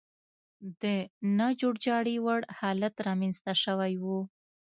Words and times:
د 0.81 0.83
نه 1.37 1.47
جوړجاړي 1.61 2.15
وړ 2.25 2.41
حالت 2.59 2.95
رامنځته 3.07 3.53
شوی 3.63 3.93
و. 4.03 4.05